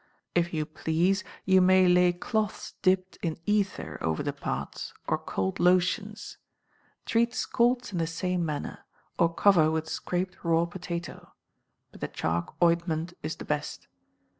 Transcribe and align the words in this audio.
If 0.33 0.51
you 0.51 0.65
please, 0.65 1.23
you 1.45 1.61
may 1.61 1.87
lay 1.87 2.11
cloths 2.11 2.73
dipped 2.81 3.17
in 3.21 3.37
ether 3.45 3.99
over 4.01 4.23
the 4.23 4.33
parts, 4.33 4.95
or 5.07 5.19
cold 5.19 5.59
lotions. 5.59 6.39
Treat 7.05 7.35
scalds 7.35 7.91
in 7.91 7.99
the 7.99 8.07
same 8.07 8.43
manner, 8.43 8.83
or 9.19 9.31
cover 9.31 9.69
with 9.69 9.87
scraped 9.87 10.43
raw 10.43 10.65
potato; 10.65 11.33
but 11.91 12.01
the 12.01 12.07
chalk 12.07 12.55
ointment 12.63 13.13
is 13.21 13.35
the 13.35 13.45
best. 13.45 13.87